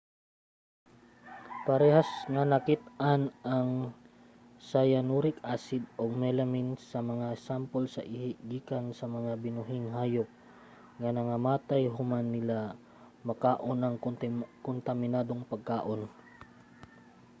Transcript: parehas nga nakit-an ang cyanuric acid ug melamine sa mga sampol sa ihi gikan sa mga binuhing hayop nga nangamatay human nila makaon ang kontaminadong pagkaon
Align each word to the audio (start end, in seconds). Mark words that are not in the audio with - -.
parehas 1.65 2.09
nga 2.33 2.43
nakit-an 2.53 3.21
ang 3.55 3.71
cyanuric 4.69 5.37
acid 5.55 5.83
ug 6.01 6.11
melamine 6.21 6.71
sa 6.89 6.99
mga 7.11 7.27
sampol 7.45 7.83
sa 7.95 8.01
ihi 8.15 8.31
gikan 8.51 8.85
sa 8.99 9.05
mga 9.15 9.31
binuhing 9.43 9.87
hayop 9.97 10.29
nga 10.99 11.09
nangamatay 11.15 11.81
human 11.95 12.25
nila 12.35 12.59
makaon 13.29 13.79
ang 13.81 13.95
kontaminadong 14.67 15.43
pagkaon 15.51 16.01